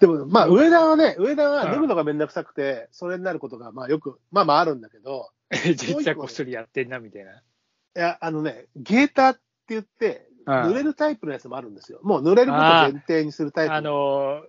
[0.00, 5.30] でも、まあ、上田はね、上田は脱ぐのがめんどくさくて、それになることが、まあ、よく、まあまああるんだけど、
[5.76, 7.32] 実はこっそりやってんな、みたいな。
[7.32, 7.40] い
[7.94, 10.54] や、あのね、ゲーターって言って、うん。
[10.70, 12.00] 濡れるタイプのやつもあるんですよ。
[12.02, 13.74] もう濡れることを前提にするタイプ。
[13.74, 14.42] あの、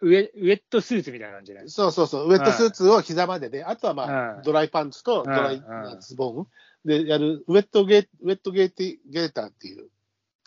[0.00, 4.42] ウェウェットスーツみたいな感じじゃないそうそうそう、ウェットスーツを膝までで、あとはまあ、うん。
[4.42, 6.00] ドライパンツとドライうん。
[6.00, 6.48] ズボン
[6.84, 9.88] でやる、ウェットゲーウェットゲーティゲーターっていう、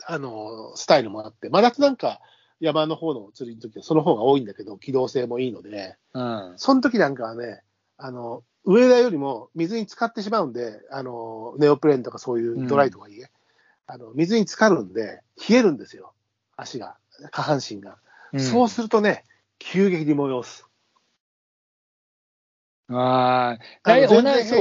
[0.05, 2.19] あの、スタイルもあって、真夏なんか
[2.59, 6.53] 山の方の釣りの時はその方が多いんだけど、機動性もいいので、うん。
[6.57, 7.61] その時なんかはね、
[7.97, 13.29] あの、上田よりも水に浸かってしまうんで、あの、ネオプレーンとかそういうドライとはいえ、
[13.85, 16.13] あの、水に浸かるんで、冷えるんですよ。
[16.55, 16.97] 足が、
[17.31, 17.97] 下半身が。
[18.37, 19.23] そうするとね、
[19.59, 20.67] 急激に催す。
[22.89, 23.59] ああ、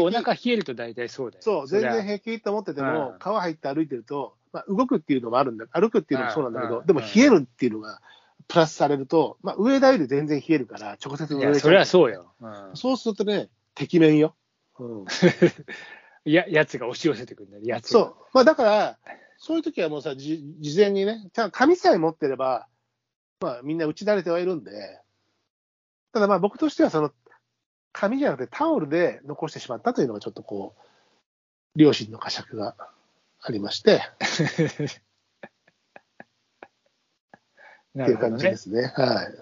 [0.03, 1.43] お腹冷えると大体そうだよ。
[1.43, 8.01] そう、全然平気って思ってても、うん川入って歩いてると、まあ、動くっていうのもあるんだ、歩くっていうのもそうなんだけど、うんでも冷えるっていうのが
[8.49, 12.33] プラスされると、まあ、上田より全然冷えるから、直接いや、上田それはそうよ。
[12.41, 14.35] うんそうするとね、敵面よ。
[14.79, 15.05] うん、
[16.25, 18.01] い や、やつが押し寄せてくるんだよ、やつが。
[18.01, 18.15] そう。
[18.33, 18.99] まあ、だから、
[19.37, 22.67] そういう時はもうさ、じ事前にね、ちゃん紙さえ持ってれば、
[23.41, 25.03] まあ、みんな打ち慣れてはいるんで、
[26.13, 27.13] ただまあ、僕としては、その、
[27.93, 30.87] 紙じゃなくてタオルで残してしまったというのが、ちょっとこう、
[31.79, 32.75] 両親の呵責が
[33.41, 34.21] ありまして、 っ
[37.95, 38.37] ていう感。
[38.37, 38.93] じですね。
[38.97, 39.35] はい。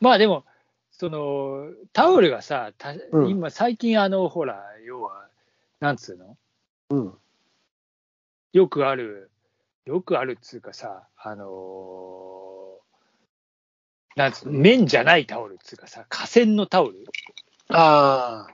[0.00, 0.44] まあでも、
[0.92, 2.72] その、タオルがさ、
[3.28, 5.28] 今、最近、あの、ほら、要は、
[5.80, 6.36] なんつうの？
[6.90, 7.18] うん。
[8.52, 9.30] よくある、
[9.84, 11.48] よくあるっつうかさ、あのー
[14.16, 17.04] なんつうの、綿じゃないタオルっつうかさ、河川のタオル？
[17.68, 18.48] あ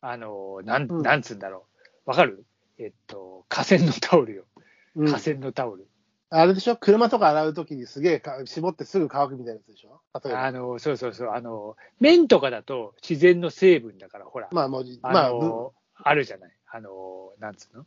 [0.00, 1.66] あのーなん、うんなんつうんだろ
[2.06, 2.10] う。
[2.10, 2.44] わかる？
[2.78, 4.44] えっと、河川のタオルよ。
[4.56, 4.60] あ、
[4.96, 5.06] うん。
[5.06, 5.86] 河川のタオル。
[6.28, 6.76] あれでしょ？
[6.76, 10.00] 車とか洗うときにすげえか絞ってすぐ乾くみたいなやつでしょ？
[10.24, 10.44] 例えば。
[10.44, 16.52] あの、そうそうそう、あの、綿とかだと自然の成分だから、ほら、まあもう、あまあ、の、あるじゃない。
[16.68, 17.86] あの、なんつうの、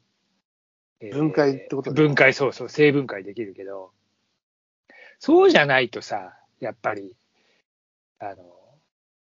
[1.02, 3.92] えー分解ってことだよ分解、そうそう、成分解できるけど、
[5.20, 7.16] そうじゃないとさ、やっぱり、
[8.20, 8.44] あの、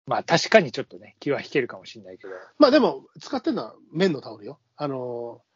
[0.07, 4.59] まあ確かにちょっとね、気は引けるかもしれないけど、まあでも、使ってるのは綿のタオルよ。
[4.77, 5.47] あのー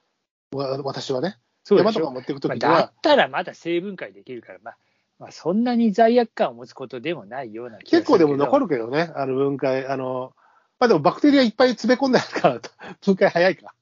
[0.53, 1.37] わ私はね。
[1.65, 4.77] そう山とか持っていくとまあ、きには、だったらまだ成分解できるから、まあ、
[5.19, 10.33] まあ、そんなに罪悪感を持つことでもないような気が結構でも残るるけどね、あの分解、あの、
[10.79, 12.61] まあでもバクテリアいっぱい詰め込んであるから、
[13.03, 13.75] 分解早いか。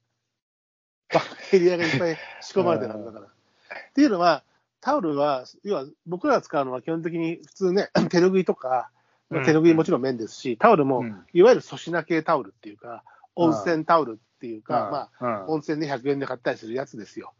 [1.14, 3.26] バクテリアがいっぱい仕込まれてるんだから。
[3.30, 4.42] っていうのは、
[4.80, 8.90] タオルは、要は僕らが使うのは基本的に普通ね、 手拭いとか、
[9.30, 13.04] まあ手拭いもちろん綿ですし、タオルもうんいわゆる粗品系タオルけいうか、
[13.38, 17.32] 温泉タオルっていうか、まあ、あ温泉で100円で買ったりするやつですよ。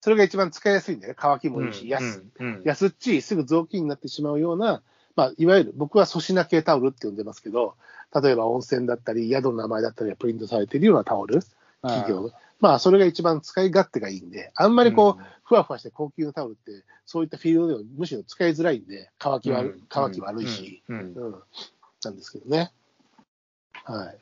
[0.00, 1.16] それが一番使いやすいんだよね。
[1.18, 2.24] 乾きもいいし、安
[2.64, 4.82] 安っちい、すぐ雑巾になってしまうような、
[5.16, 7.76] まあ、いわゆる僕は粗品系タオルって呼んでますけど、
[8.22, 11.40] 例えば温泉だったり、宿の名前だったりがプリントされているようなタオル、
[11.82, 12.22] 企業。
[12.22, 12.30] の。
[12.60, 15.26] まあ、それが一番使い勝手がいいんで、あんまりこう、うん。
[15.44, 20.96] ふわふわして高級なタオルって、そういったフィールドではむしろ使いづらいんで、乾き悪乾き悪いし、うん。
[20.98, 21.26] うん。
[21.26, 21.42] うん、
[22.02, 22.72] なんですけどね。
[23.84, 24.18] はい。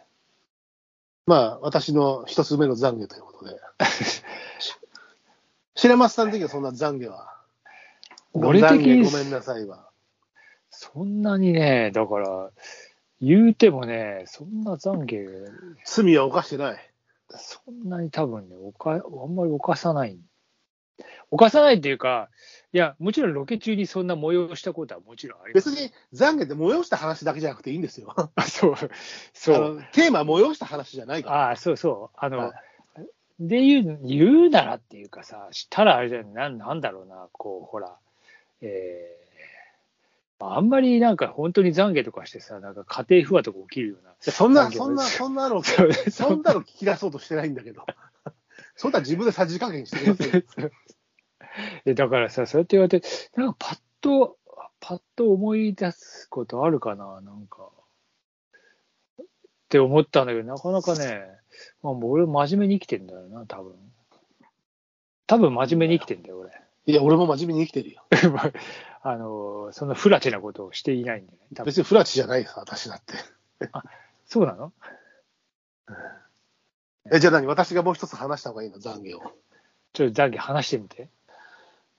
[1.26, 3.60] まあ、私の一つ目の懺悔ということで。
[5.74, 7.32] 白松さん的にはそんな懺悔は？
[8.34, 9.88] 俺的にごめんなさいは。
[10.70, 12.50] そんなにね、だから、
[13.20, 15.50] 言うてもね、そんな懺悔、
[15.84, 16.92] 罪は犯してない。
[17.30, 20.18] そんなに多分ね、おかあんまり犯さない。
[21.30, 22.28] 犯さないっていうか、
[22.72, 25.70] いや、もちろんロケ中にそんな催したことはもちろんあります。
[25.70, 28.14] 別に懺悔って催した話だけじゃなくていいんですよ。
[28.34, 28.74] あそう、
[29.34, 29.74] そあう。
[29.76, 31.36] のテーマは催した話じゃないから。
[31.48, 32.16] ああ、そうそう。
[32.16, 32.52] あの、はい
[33.40, 37.96] で言う、言うならっていうかさ、したらあれじゃん、なんなんだろうな、こう、ほら、
[38.60, 44.12] えー、あんまりなんか本当に懺悔とかしてさ、なんか家庭不和とか起きるような。
[44.20, 45.82] そんな、そんな、そんなの、そ
[46.36, 47.84] んなの聞き出そうとしてないんだけど。
[48.76, 50.72] そんな自分でさじ加減してください。
[51.84, 53.06] えだからさ、そうやって言われて、
[53.36, 54.38] なんかパッと、
[54.80, 57.70] パッと思い出すことあるかな、なんか。
[59.20, 59.24] っ
[59.68, 61.22] て思ったんだけど、なかなかね、
[61.82, 63.74] まあ、もう俺真面目に生きてんだよな、多分。
[65.26, 66.50] 多分真面目に生きてんだよ、俺。
[66.86, 68.04] いや、俺も真面目に生きてるよ。
[69.02, 71.38] あの、そのフラチなことをしていないんでね。
[71.54, 73.14] 多分別にフラチじゃないさ、私だって。
[74.26, 74.72] そうなの？
[77.12, 77.46] え、じゃあ何？
[77.46, 78.78] 私がもう一つ話した方がいいの？
[78.78, 79.32] 懺悔を。
[79.92, 81.08] ちょっと懺悔話してみて。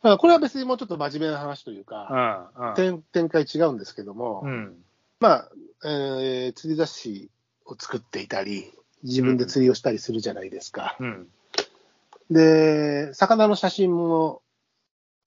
[0.03, 2.73] まあこれは別にもうちょっと真面目な話といううか、ん、うん。
[2.75, 4.75] 展展開違うんですけども、うん。
[5.19, 5.51] まあ、
[5.85, 7.31] えー釣り雑誌
[7.65, 8.71] を作っていたり、
[9.03, 10.97] 自分で釣りをしたりするじゃないですか。
[10.99, 11.27] うん。
[12.29, 14.41] で、魚の写真も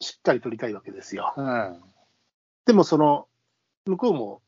[0.01, 1.33] しっかり撮りたいわけですよ。
[1.37, 1.83] うん。
[2.67, 3.27] でもその
[3.87, 4.43] 向こうも、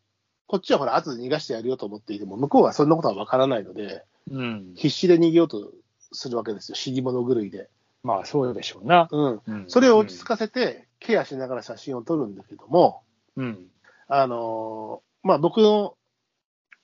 [0.47, 4.73] こっちはほら、後で逃がしてやるよと思っていても、向こうはそんなことは分からないので、うん。
[4.75, 5.73] 必死で逃げようと
[6.13, 7.71] するわけですよ、死に物狂いで。
[8.09, 9.07] まあ、そうでしょうな。
[9.11, 9.41] うん。
[9.47, 13.03] うんそれを落ち着かせて、ケアしながら写真を撮るんだけども、
[13.37, 13.67] うん。
[14.09, 15.95] あのーまあ、僕の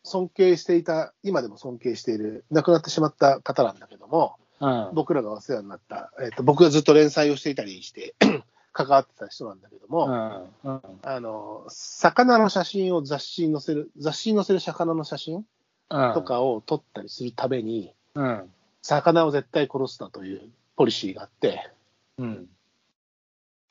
[0.02, 4.90] 尊敬していた、今でも尊敬している、亡くなってしまった方なんだけども、うん。
[4.92, 8.14] 僕らがお世話になった、えっと僕がずっと連載をしていたりして、
[8.74, 10.72] 関わってた人なんだけども、うん。
[10.72, 10.82] うん。
[11.04, 15.46] あの、魚の写真を雑誌に載せる、雑誌に載せる魚の写真
[15.88, 18.50] とかを撮ったりするために、うん。
[18.82, 21.70] 魚を絶対殺すなというポリシーがあって、
[22.18, 22.48] うん。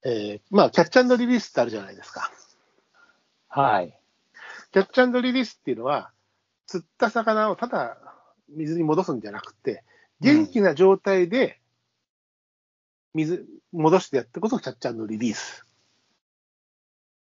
[0.05, 2.31] えーまあ、キャッチリリースってあるじゃないですか。
[3.47, 3.97] はい。
[4.71, 6.11] キャッチリリースっていうのは、
[6.67, 7.97] 釣った魚をただ
[8.49, 9.83] 水に戻すんじゃなくて、
[10.19, 11.59] 元気な状態で
[13.13, 15.65] 水、戻してやってこそキャッチリリース。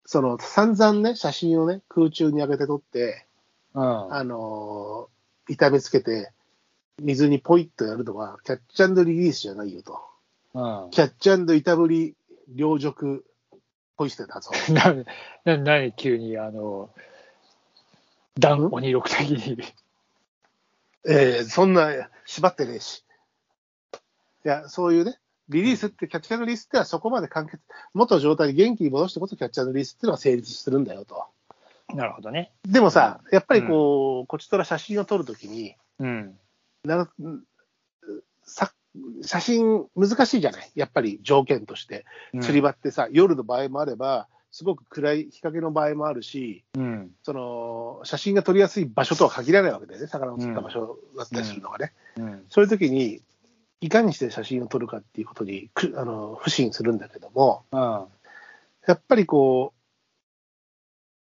[0.05, 3.27] その、散々ね、写真をね、空中に上げて撮って、
[3.73, 4.13] うん。
[4.13, 5.17] あのー
[5.49, 6.33] 痛めつけて、
[7.01, 10.01] 水にポイッとやるのは、キャッチャンリリースじゃないよと。
[10.53, 10.89] うん。
[10.91, 12.15] キャッチャンいたぶり、
[12.49, 13.25] 両辱、
[13.97, 14.51] ポイ捨てだぞ。
[14.73, 16.89] な、な、なに急に、あの、
[18.39, 19.63] 断鬼六的に。
[21.09, 23.03] えーそんな、縛ってねえし。
[24.45, 25.19] いや、そういうね、
[25.49, 27.61] リリースって、キャッチャーのリリースってのはそこまで完結、
[27.93, 31.25] 元状態に元気に戻してこそキャッチャーのリリースっていうのは成立するんだよと。
[31.93, 32.51] なるほどね。
[32.63, 36.39] でもさ、やっぱりこう、こちとら写真を撮るときに、うん。
[36.87, 37.09] な
[38.43, 38.71] さ
[39.21, 40.71] 写真難しいじゃない？
[40.73, 42.05] やっぱり条件として。
[42.41, 47.11] 釣り場ってさ、夜の場合もあれば、すごく暗い日陰の場合もあるし、うん。
[47.21, 51.93] その写真が撮りやすい場所とは限らないわけだよね、魚を釣った場所だったりするのがね。
[52.17, 52.45] うん。
[52.49, 53.21] そういう時に、
[53.81, 57.79] いかにして写真を撮るかっていうことにくあの不信するんだけども、うん。
[58.87, 59.73] やっぱりこ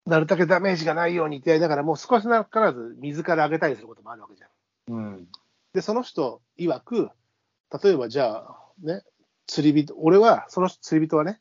[0.05, 4.47] う、なるだけダメージがないようにってやりながら、もう少しなからず水から上げたりすることもあるわけじゃ
[4.93, 4.93] ん。
[4.93, 5.27] うん。
[5.73, 7.09] で、その人曰く、
[7.83, 9.03] 例えばじゃあ、ね、
[9.47, 11.39] 釣り人、俺は、その釣り人はね、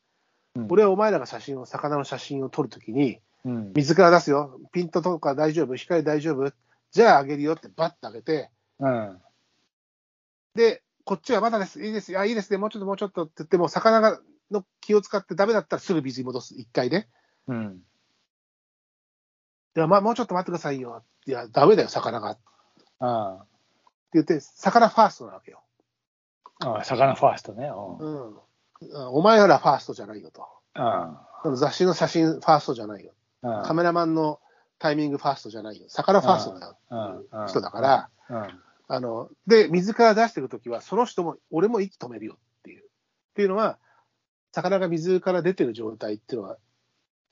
[0.69, 3.73] 俺はお前らが写真を、魚の写真を撮るときに、うん。
[3.75, 6.53] 水から出すよ、ピントとか大丈夫、光大丈夫、
[6.91, 9.23] じゃああげるよってバッと上げて、うん。
[10.55, 17.09] で、こっちはまだです、いいです、あいいですね、もうちょっともうちょっとって言っても、魚がの気を使ってダメだったらすぐ水に戻す、一回ね。
[17.47, 17.83] うん。
[19.76, 21.05] いや、まあ、もうちょっと待ってくださいよ。
[21.26, 22.31] いや、ダメだよ、魚が。
[22.31, 22.43] って
[22.99, 23.44] あ
[24.15, 25.62] 言って、魚ファーストなわけよ。
[26.61, 27.69] あ、魚ファーストね。
[27.69, 28.39] うん。
[29.12, 30.47] お前らファーストじゃないよと。
[30.75, 33.12] あその雑誌の写真ファーストじゃないよ。
[33.43, 33.62] あ。
[33.65, 34.41] カメラマンの
[34.79, 35.87] タイミングファーストじゃないよ。
[35.89, 38.61] 魚ファーストだよう人だから、うん。
[38.89, 42.83] あの、で、水から出してるときは、その人も、俺も息止めるよっていう。
[42.83, 42.87] っ
[43.35, 43.79] ていうのは、
[44.53, 46.57] 魚が水から出てる状態っていうのは、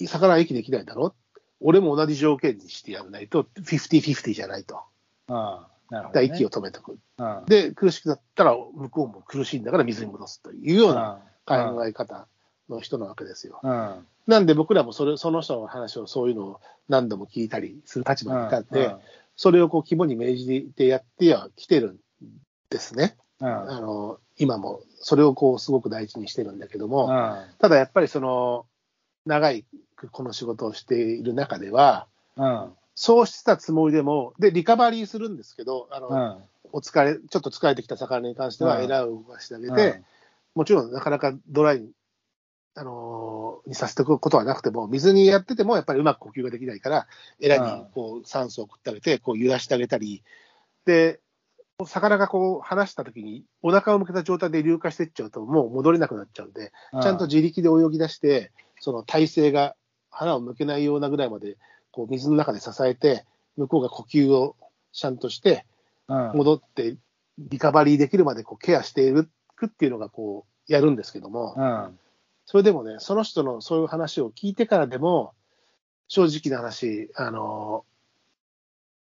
[0.06, 1.14] 魚は息できないだろ
[1.60, 4.76] 俺も同じ条件にしてやらないと、50-50じゃないと。
[4.76, 5.68] ああ。
[5.90, 6.36] なるほだからど、ね。
[6.36, 6.98] 息を止めておく。
[7.18, 7.44] うん。
[7.46, 12.26] で、苦しくなったら、向こうも苦しいんだから水に戻すというような考え方
[12.68, 13.60] の人なわけですよ。
[13.62, 14.06] うん。
[14.26, 18.94] なんで僕らもそれその人の話を、そういうのを何度も聞いたりする立場にいたんで、
[19.36, 21.98] それをこう肝に銘じてやってはきてるん
[22.70, 23.16] ですね。
[23.40, 23.48] うん。
[23.48, 27.36] あの今もそれをこうすごく大事にしてるんだけども、うん。
[27.58, 28.66] ただやっぱりその
[29.24, 29.64] 長い
[30.12, 32.72] この仕事をしている中では、うん。
[33.00, 36.36] そうしてたつもりでも、で、リカバリーするんですけど、あのうん。
[36.72, 40.02] お疲れ、ちょっと疲れてきた魚に関しては、うんエラを動かしてあげて、
[40.56, 41.92] もちろんなかなかドライに,、
[42.74, 47.06] あのーにさせておくことはなくても、水にやっててもやっぱりうまく呼吸ができないから、
[47.38, 50.24] エラにこう酸素を送ってあげて、こう揺らしてあげたり、
[50.84, 51.20] で、
[51.86, 57.02] 魚がこう離したときに、お腹を向けた状態で硫化していっちゃうと、もう戻れなくなっちゃうんで、うん。
[57.02, 58.50] ちゃんと自力で泳ぎ出して、
[58.80, 59.76] その体勢が
[60.10, 61.56] 腹を向けないようなぐらいまで、
[61.98, 63.24] こう水の中で支えて、
[63.56, 64.54] 向こうが呼吸を
[64.92, 65.66] ちゃんとして、
[66.06, 66.32] うん。
[66.36, 66.96] 戻って
[67.38, 69.28] リカバリーできるまでこうケアしている
[69.66, 71.98] っていうのがこうやるんですけども、うん。
[72.46, 75.32] それでもね、その人のそういう話を聞いてからでも、
[76.06, 77.84] 正直な話、あの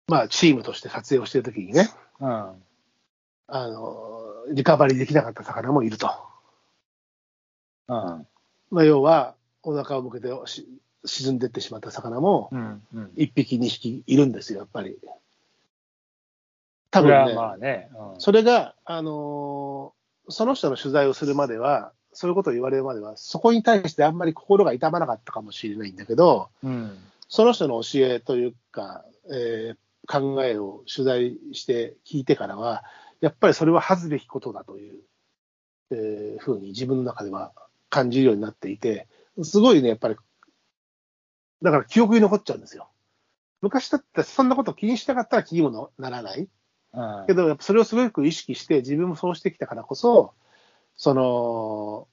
[0.08, 1.88] まあ、チームとして撮影をしているときにね、
[2.20, 2.30] うん。
[3.48, 4.24] あの
[4.54, 6.10] リカバリーできなかった魚もいると。
[7.88, 8.28] うん。
[8.72, 10.68] まあ、要は、お腹を向けてし
[11.06, 12.82] 沈んでいってしまった魚も、うん。
[12.94, 13.12] うん。
[13.16, 14.98] 1匹、2匹いるんですよ、やっぱり。
[16.92, 17.90] 多分ね、まあね。
[18.14, 26.98] うんそれが、あのーその人の取材をするまでは、そういうことを言われるまでは、そこに対してあんまり心が痛まなかったかもしれないんだけど、うん。
[27.28, 29.78] その人の教えというか、えー
[30.08, 32.84] 考えを取材して聞いてからは、
[33.22, 35.00] やっぱりそれは恥ずべきことだという、
[35.92, 37.52] えーふうに自分の中では
[37.90, 39.08] 感じるようになっていて、
[39.44, 40.16] すごいね、やっぱり
[41.62, 42.90] だから記憶に残っちゃうんですよ。
[43.62, 46.40] 昔だってそんなこと気にしなかったら気にもならない。
[46.40, 50.34] うんけど、やっぱそれをすごく意識して、自分もそうしてきたからこそ、
[50.98, 52.08] その、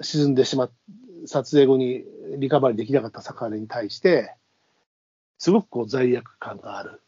[0.00, 0.70] 沈んでしまっ
[1.26, 2.04] 撮影後に
[2.38, 4.34] リカバリーできなかった魚に対して、
[5.38, 7.02] すごくこう罪悪感がある。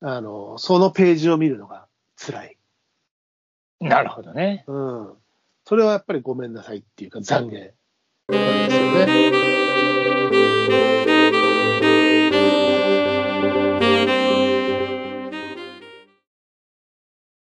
[0.00, 2.58] あの、そのページを見るのが辛い。
[3.80, 4.64] なるほどね。
[4.66, 5.12] うん。
[5.66, 7.74] それはやっぱりごめんなさいっていうか懺悔なんで
[8.70, 9.53] すよね。
[10.66, 11.03] Música